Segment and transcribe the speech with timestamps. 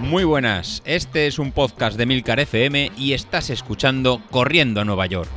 [0.00, 5.04] Muy buenas, este es un podcast de Milcar FM y estás escuchando Corriendo a Nueva
[5.06, 5.28] York.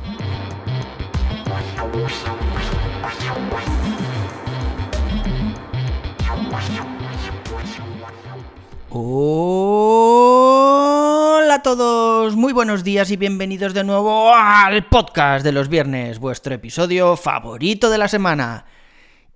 [8.88, 9.94] Hola
[11.56, 16.54] a todos, muy buenos días y bienvenidos de nuevo al podcast de los viernes, vuestro
[16.54, 18.64] episodio favorito de la semana.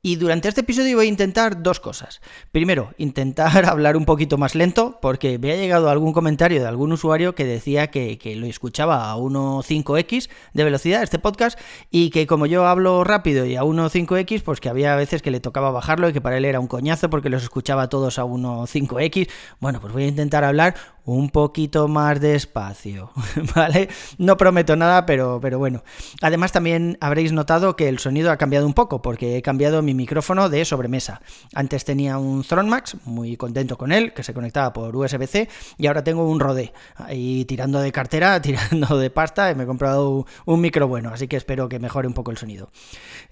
[0.06, 2.20] Y durante este episodio voy a intentar dos cosas.
[2.52, 6.92] Primero, intentar hablar un poquito más lento, porque me ha llegado algún comentario de algún
[6.92, 11.58] usuario que decía que, lo escuchaba a 1.5x de velocidad, este podcast,
[11.90, 15.40] y que como yo hablo rápido y a 1.5x, pues que había veces que le
[15.40, 19.28] tocaba bajarlo y que para él era un coñazo porque los escuchaba todos a 1.5x.
[19.58, 23.10] Bueno, pues voy a intentar hablar un poquito más despacio,
[23.54, 23.88] ¿vale?
[24.18, 25.84] No prometo nada, pero, pero bueno.
[26.20, 29.94] Además también habréis notado que el sonido ha cambiado un poco, porque he cambiado mi
[29.94, 31.22] micrófono de sobremesa.
[31.54, 36.02] Antes tenía un Max, muy contento con él, que se conectaba por USB-C, y ahora
[36.02, 40.60] tengo un Rode, ahí tirando de cartera, tirando de pasta, y me he comprado un
[40.60, 42.70] micro bueno, así que espero que mejore un poco el sonido.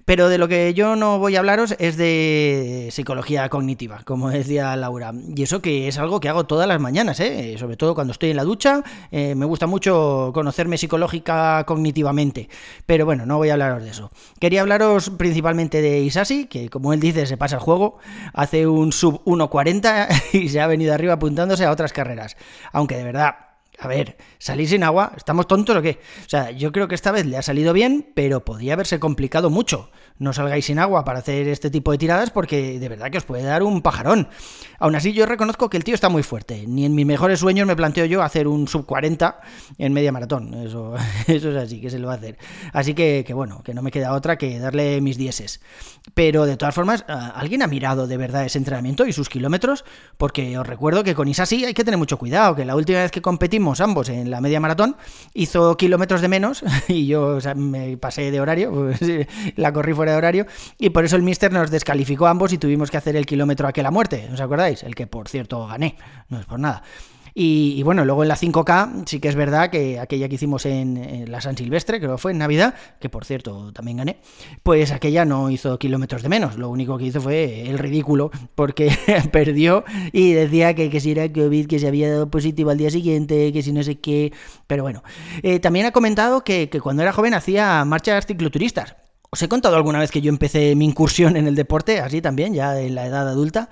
[0.05, 4.77] Pero de lo que yo no voy a hablaros es de psicología cognitiva, como decía
[4.77, 5.13] Laura.
[5.35, 7.57] Y eso que es algo que hago todas las mañanas, ¿eh?
[7.65, 8.83] Sobre todo cuando estoy en la ducha.
[9.11, 12.51] Eh, me gusta mucho conocerme psicológica cognitivamente.
[12.85, 14.11] Pero bueno, no voy a hablaros de eso.
[14.39, 17.97] Quería hablaros principalmente de Isasi, que como él dice, se pasa el juego.
[18.35, 22.37] Hace un sub 1.40 y se ha venido arriba apuntándose a otras carreras.
[22.71, 25.99] Aunque de verdad, a ver, salir sin agua, ¿estamos tontos o qué?
[26.25, 29.51] O sea, yo creo que esta vez le ha salido bien, pero podía haberse complicado
[29.51, 33.19] mucho no salgáis sin agua para hacer este tipo de tiradas porque de verdad que
[33.19, 34.29] os puede dar un pajarón.
[34.79, 36.65] Aún así yo reconozco que el tío está muy fuerte.
[36.69, 39.41] Ni en mis mejores sueños me planteo yo hacer un sub 40
[39.79, 40.55] en media maratón.
[40.55, 40.95] Eso,
[41.27, 42.39] eso es así, que se lo va a hacer.
[42.73, 45.61] Así que, que bueno, que no me queda otra que darle mis dieces.
[46.15, 49.85] Pero de todas formas, ¿alguien ha mirado de verdad ese entrenamiento y sus kilómetros?
[50.17, 53.11] Porque os recuerdo que con Isasi hay que tener mucho cuidado, que la última vez
[53.11, 54.97] que competimos ambos en la media maratón
[55.33, 59.01] hizo kilómetros de menos y yo me pasé de horario, pues,
[59.57, 60.47] la corrí fuera de horario,
[60.79, 63.69] y por eso el Mister nos descalificó a ambos y tuvimos que hacer el kilómetro
[63.69, 64.83] aquel a muerte, ¿os acordáis?
[64.83, 65.97] El que por cierto gané,
[66.29, 66.83] no es por nada.
[67.37, 71.31] Y, bueno, luego en la 5K sí que es verdad que aquella que hicimos en,
[71.31, 74.19] la San Silvestre, creo que fue en Navidad, que por cierto también gané,
[74.63, 78.97] pues aquella no hizo kilómetros de menos, lo único que hizo fue el ridículo, porque
[79.33, 82.91] perdió y decía que, que, si era COVID, que se había dado positivo al día
[82.91, 84.33] siguiente, que si no sé qué,
[84.69, 85.03] pero bueno.
[85.43, 88.95] Eh, también ha comentado que, que cuando era joven hacía marchas cicloturistas.
[89.35, 92.55] Os he contado alguna vez que yo empecé mi incursión en el deporte, así también,
[92.55, 93.69] ya en la edad adulta.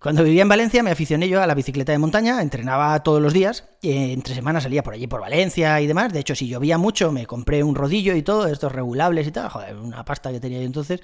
[0.00, 3.32] Cuando vivía en Valencia me aficioné yo a la bicicleta de montaña, entrenaba todos los
[3.32, 6.12] días, y entre semanas salía por allí por Valencia y demás.
[6.12, 9.48] De hecho, si llovía mucho, me compré un rodillo y todo, estos regulables y tal,
[9.48, 11.00] joder, una pasta que tenía yo entonces.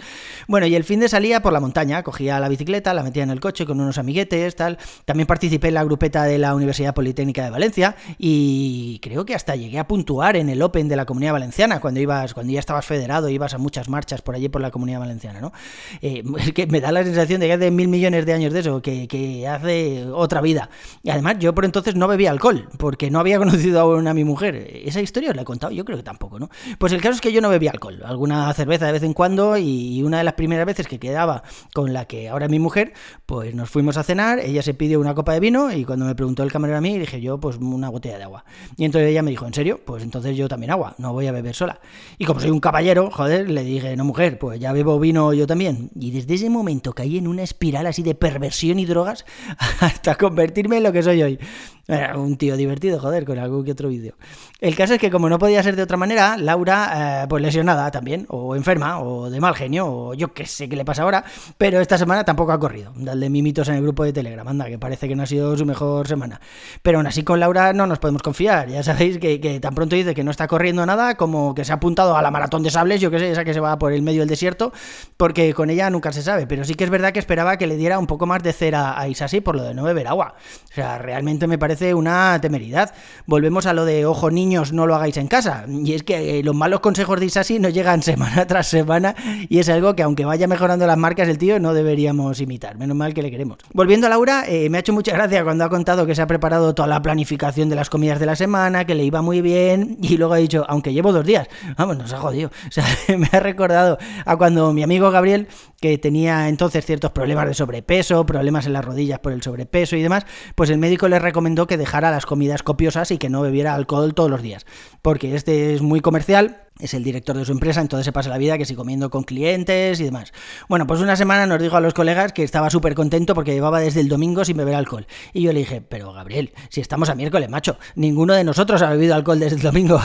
[0.48, 3.30] Bueno, y el fin de salía por la montaña, cogía la bicicleta, la metía en
[3.30, 4.78] el coche con unos amiguetes, tal.
[5.04, 9.56] También participé en la grupeta de la Universidad Politécnica de Valencia y creo que hasta
[9.56, 12.84] llegué a puntuar en el Open de la Comunidad Valenciana cuando ibas, cuando ya estabas
[12.84, 15.52] federado, ibas a muchas marchas por allí por la comunidad valenciana, ¿no?
[16.00, 16.22] Eh,
[16.54, 19.04] que me da la sensación de que hace mil millones de años de eso, que,
[19.48, 20.70] hace otra vida.
[21.02, 24.24] Y además yo por entonces no bebía alcohol, porque no había conocido aún a mi
[24.24, 24.54] mujer.
[24.84, 25.72] ¿Esa historia os la he contado?
[25.72, 26.48] Yo creo que tampoco, ¿no?
[26.78, 29.56] Pues el caso es que yo no bebía alcohol, alguna cerveza de vez en cuando
[29.56, 31.42] y una de las primeras veces que quedaba
[31.72, 32.92] con la que ahora es mi mujer,
[33.26, 36.14] pues nos fuimos a cenar, ella se pidió una copa de vino y cuando me
[36.14, 38.44] preguntó el camarero a mí, dije yo pues una botella de agua.
[38.76, 39.80] Y entonces ella me dijo, ¿en serio?
[39.84, 41.80] Pues entonces yo también agua, no voy a beber sola.
[42.18, 45.46] Y como soy un caballero, joder, le dije, no mujer, pues ya bebo vino yo
[45.46, 45.90] también.
[45.94, 49.24] Y desde ese momento caí en una espiral así de perversión y drogas
[49.80, 51.38] hasta convertirme en lo que soy hoy.
[51.86, 54.14] Era un tío divertido, joder, con algún que otro vídeo.
[54.60, 57.90] El caso es que como no podía ser de otra manera, Laura, eh, pues lesionada
[57.90, 61.24] también, o enferma, o de mal genio, o yo qué sé qué le pasa ahora,
[61.58, 62.92] pero esta semana tampoco ha corrido.
[62.96, 65.66] Dale mimitos en el grupo de Telegram, anda, que parece que no ha sido su
[65.66, 66.40] mejor semana.
[66.82, 69.96] Pero aún así con Laura no nos podemos confiar, ya sabéis que, que tan pronto
[69.96, 72.70] dice que no está corriendo nada, como que se ha apuntado a la maratón de
[72.70, 74.72] sables, yo qué sé, esa que se va por el medio del desierto,
[75.16, 77.76] porque con ella nunca se sabe, pero sí que es verdad que esperaba que le
[77.76, 80.34] diera un poco más de cera a Isasi por lo de no beber agua.
[80.70, 82.92] O sea, realmente me parece una temeridad.
[83.24, 85.64] Volvemos a lo de, ojo niños, no lo hagáis en casa.
[85.66, 89.14] Y es que eh, los malos consejos de Isasi nos llegan semana tras semana
[89.48, 92.76] y es algo que aunque vaya mejorando las marcas el tío, no deberíamos imitar.
[92.76, 93.56] Menos mal que le queremos.
[93.72, 96.26] Volviendo a Laura, eh, me ha hecho mucha gracia cuando ha contado que se ha
[96.26, 99.96] preparado toda la planificación de las comidas de la semana, que le iba muy bien
[100.02, 101.48] y luego ha dicho, aunque llevo dos días,
[101.78, 102.50] vamos, nos ha jodido.
[102.68, 102.84] O sea,
[103.16, 105.46] me ha recordado a cuando mi amigo Gabriel,
[105.84, 110.02] que tenía entonces ciertos problemas de sobrepeso, problemas en las rodillas por el sobrepeso y
[110.02, 113.74] demás, pues el médico le recomendó que dejara las comidas copiosas y que no bebiera
[113.74, 114.64] alcohol todos los días
[115.02, 118.38] porque este es muy comercial es el director de su empresa, entonces se pasa la
[118.38, 120.32] vida que si comiendo con clientes y demás.
[120.68, 123.80] Bueno, pues una semana nos dijo a los colegas que estaba súper contento porque llevaba
[123.80, 125.06] desde el domingo sin beber alcohol.
[125.32, 128.90] Y yo le dije, pero Gabriel, si estamos a miércoles, macho, ninguno de nosotros ha
[128.90, 130.00] bebido alcohol desde el domingo.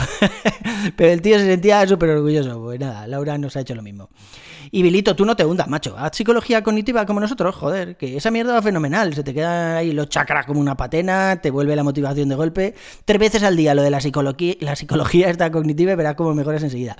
[0.96, 2.60] pero el tío se sentía súper orgulloso.
[2.62, 4.08] Pues nada, Laura nos ha hecho lo mismo.
[4.72, 5.96] Y Bilito, tú no te hundas, macho.
[5.98, 9.14] Haz psicología cognitiva como nosotros, joder, que esa mierda va fenomenal.
[9.14, 12.74] Se te quedan ahí los chakras como una patena, te vuelve la motivación de golpe.
[13.04, 16.34] Tres veces al día lo de la psicología, la psicología está cognitiva y verás cómo
[16.34, 16.96] mejoras enseguida.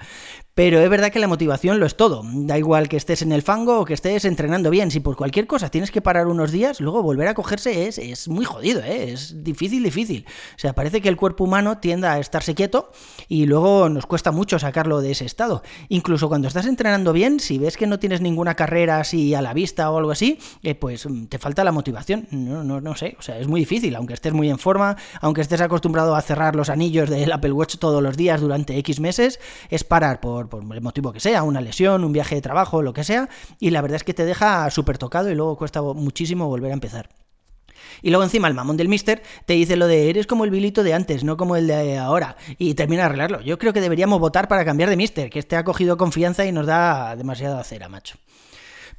[0.60, 2.20] Pero es verdad que la motivación lo es todo.
[2.22, 4.90] Da igual que estés en el fango o que estés entrenando bien.
[4.90, 8.28] Si por cualquier cosa tienes que parar unos días, luego volver a cogerse es, es
[8.28, 9.10] muy jodido, ¿eh?
[9.10, 10.26] es difícil, difícil.
[10.28, 12.92] O sea, parece que el cuerpo humano tiende a estarse quieto
[13.26, 15.62] y luego nos cuesta mucho sacarlo de ese estado.
[15.88, 19.54] Incluso cuando estás entrenando bien, si ves que no tienes ninguna carrera así a la
[19.54, 22.28] vista o algo así, eh, pues mm, te falta la motivación.
[22.32, 25.40] No, no, no sé, o sea, es muy difícil, aunque estés muy en forma, aunque
[25.40, 29.40] estés acostumbrado a cerrar los anillos del Apple Watch todos los días durante X meses,
[29.70, 32.92] es parar por por, el motivo que sea, una lesión, un viaje de trabajo, lo
[32.92, 36.48] que sea, y la verdad es que te deja súper tocado y luego cuesta muchísimo
[36.48, 37.08] volver a empezar.
[38.02, 40.82] Y luego encima el mamón del mister te dice lo de eres como el bilito
[40.82, 42.36] de antes, no como el de ahora.
[42.58, 43.40] Y termina de arreglarlo.
[43.40, 46.52] Yo creo que deberíamos votar para cambiar de mister, que este ha cogido confianza y
[46.52, 48.16] nos da demasiada cera, macho.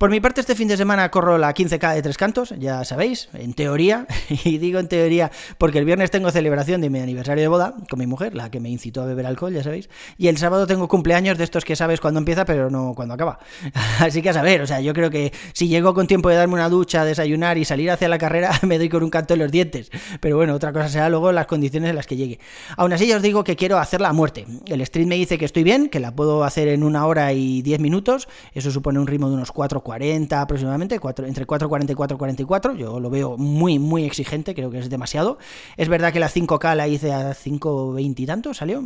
[0.02, 3.30] Por mi parte, este fin de semana corro la 15K de Tres Cantos, ya sabéis,
[3.36, 4.08] en teoría,
[4.44, 8.00] y digo en teoría porque el viernes tengo celebración de mi aniversario de boda con
[8.00, 10.88] mi mujer, la que me incitó a beber alcohol, ya sabéis, y el sábado tengo
[10.88, 13.38] cumpleaños de estos que sabes cuándo empieza, pero no cuándo acaba.
[14.00, 16.56] Así que a saber, o sea, yo creo que si llego con tiempo de darme
[16.56, 19.52] una ducha, desayunar y salir hacia la carrera, me doy con un canto en los
[19.52, 19.92] dientes.
[20.20, 22.40] Pero bueno, otra cosa será luego las condiciones en las que llegue.
[22.76, 24.48] Aún así, ya os digo que quiero hacerla a muerte.
[24.66, 27.62] El stream me dice que estoy bien, que la puedo hacer en una hora y
[27.62, 32.78] diez minutos, eso supone un ritmo de unos 4 40 aproximadamente, entre 4.40 y 4.44.
[32.78, 35.38] Yo lo veo muy, muy exigente, creo que es demasiado.
[35.76, 38.82] Es verdad que la 5K la hice a 5.20 y tantos, salió,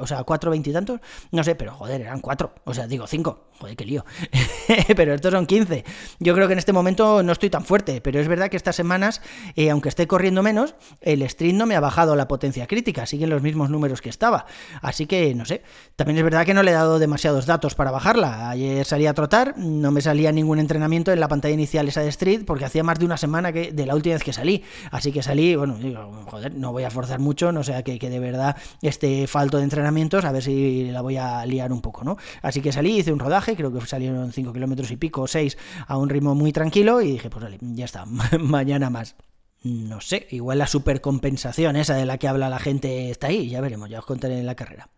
[0.00, 1.00] o sea, 4.20 y tantos,
[1.30, 4.04] no sé, pero joder, eran 4, o sea, digo 5, joder, qué lío.
[4.96, 5.84] pero estos son 15.
[6.18, 8.74] Yo creo que en este momento no estoy tan fuerte, pero es verdad que estas
[8.74, 9.22] semanas,
[9.54, 13.30] eh, aunque esté corriendo menos, el stream no me ha bajado la potencia crítica, siguen
[13.30, 14.46] los mismos números que estaba.
[14.82, 15.62] Así que, no sé,
[15.94, 18.50] también es verdad que no le he dado demasiados datos para bajarla.
[18.50, 22.08] Ayer salí a trotar, no me salía ningún entrenamiento en la pantalla inicial esa de
[22.08, 24.64] Street porque hacía más de una semana que de la última vez que salí.
[24.90, 28.08] Así que salí, bueno, digo, joder, no voy a forzar mucho, no sea que, que
[28.08, 32.04] de verdad esté falto de entrenamientos, a ver si la voy a liar un poco,
[32.04, 32.16] ¿no?
[32.40, 35.98] Así que salí, hice un rodaje, creo que salieron 5 kilómetros y pico, 6 a
[35.98, 38.04] un ritmo muy tranquilo y dije, pues vale, ya está,
[38.40, 39.16] mañana más.
[39.62, 43.60] No sé, igual la supercompensación esa de la que habla la gente está ahí, ya
[43.60, 44.88] veremos, ya os contaré en la carrera.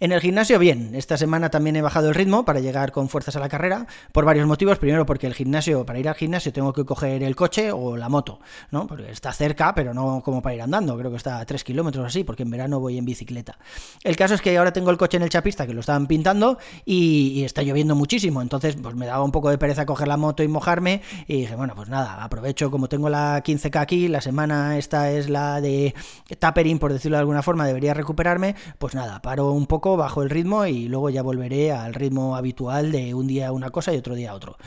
[0.00, 0.94] En el gimnasio, bien.
[0.94, 4.24] Esta semana también he bajado el ritmo para llegar con fuerzas a la carrera, por
[4.24, 4.78] varios motivos.
[4.78, 8.08] Primero, porque el gimnasio, para ir al gimnasio, tengo que coger el coche o la
[8.08, 8.40] moto,
[8.70, 8.86] ¿no?
[8.86, 10.96] Porque está cerca, pero no como para ir andando.
[10.96, 13.58] Creo que está a 3 kilómetros así, porque en verano voy en bicicleta.
[14.02, 16.58] El caso es que ahora tengo el coche en el chapista, que lo estaban pintando,
[16.84, 18.42] y, está lloviendo muchísimo.
[18.42, 21.02] Entonces, pues me daba un poco de pereza coger la moto y mojarme.
[21.26, 25.28] Y dije, bueno, pues nada, aprovecho, como tengo la 15K aquí, la semana esta es
[25.28, 25.94] la de
[26.38, 28.54] tapering, por decirlo de alguna forma, debería recuperarme.
[28.78, 32.92] Pues nada, paro un poco bajo el ritmo y luego ya volveré al ritmo habitual
[32.92, 34.58] de un día una cosa y otro día otro.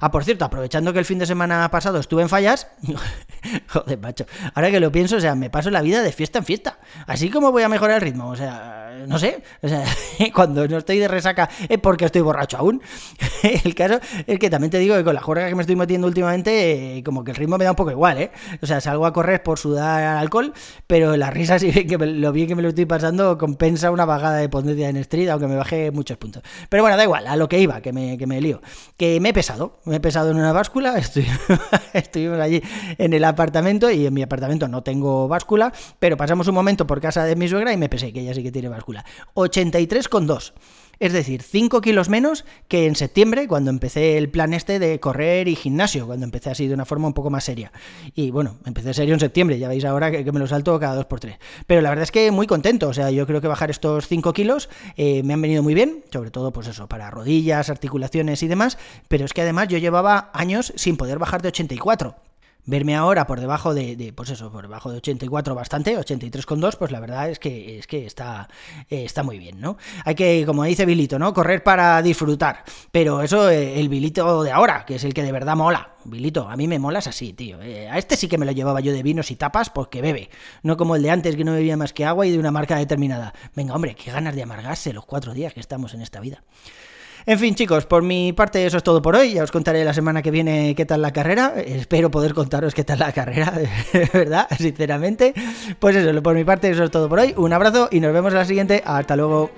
[0.00, 2.68] Ah, por cierto, aprovechando que el fin de semana pasado estuve en fallas,
[3.68, 4.24] joder, macho,
[4.54, 6.78] ahora que lo pienso, o sea, me paso la vida de fiesta en fiesta.
[7.06, 9.84] Así como voy a mejorar el ritmo, o sea, no sé, o sea,
[10.34, 12.80] cuando no estoy de resaca es porque estoy borracho aún.
[13.42, 16.06] el caso es que también te digo que con la jornada que me estoy metiendo
[16.06, 18.30] últimamente, como que el ritmo me da un poco igual, ¿eh?
[18.62, 20.54] O sea, salgo a correr por sudar alcohol,
[20.86, 24.36] pero la risa, sí que lo bien que me lo estoy pasando, compensa una vagada
[24.36, 26.42] de en Street, aunque me bajé muchos puntos.
[26.68, 28.60] Pero bueno, da igual, a lo que iba, que me, que me lío.
[28.96, 31.26] Que me he pesado, me he pesado en una báscula, estoy,
[31.92, 32.62] estuvimos allí
[32.98, 37.00] en el apartamento y en mi apartamento no tengo báscula, pero pasamos un momento por
[37.00, 39.04] casa de mi suegra y me pesé, que ella sí que tiene báscula.
[39.34, 40.52] 83,2.
[40.98, 45.48] Es decir, 5 kilos menos que en septiembre, cuando empecé el plan este de correr
[45.48, 47.72] y gimnasio, cuando empecé así de una forma un poco más seria.
[48.14, 51.06] Y bueno, empecé serio en septiembre, ya veis ahora que, me lo salto cada 2
[51.06, 53.70] por 3 Pero la verdad es que muy contento, o sea, yo creo que bajar
[53.70, 57.70] estos 5 kilos eh, me han venido muy bien, sobre todo pues eso, para rodillas,
[57.70, 62.16] articulaciones y demás, pero es que además yo llevaba años sin poder bajar de 84
[62.66, 67.00] verme ahora por debajo de, pues eso, por debajo de 84 bastante, 83,2, pues la
[67.00, 68.48] verdad es que, es que está,
[68.88, 69.76] eh, está muy bien, ¿no?
[70.04, 71.32] Hay que, como dice Bilito, ¿no?
[71.34, 75.32] Correr para disfrutar, pero eso, eh, el Bilito de ahora, que es el que de
[75.32, 75.90] verdad mola.
[76.06, 77.62] Bilito, a mí me molas así, tío.
[77.62, 80.28] Eh, a este sí que me lo llevaba yo de vinos y tapas porque bebe,
[80.62, 82.76] no como el de antes que no bebía más que agua y de una marca
[82.76, 83.32] determinada.
[83.54, 86.42] Venga, hombre, qué ganas de amargarse los cuatro días que estamos en esta vida.
[87.26, 89.32] En fin, chicos, por mi parte eso es todo por hoy.
[89.32, 91.54] Ya os contaré la semana que viene qué tal la carrera.
[91.56, 93.52] Espero poder contaros qué tal la carrera,
[94.12, 94.46] ¿verdad?
[94.58, 95.32] Sinceramente.
[95.78, 97.32] Pues eso, por mi parte eso es todo por hoy.
[97.36, 98.82] Un abrazo y nos vemos en la siguiente.
[98.84, 99.50] Hasta luego.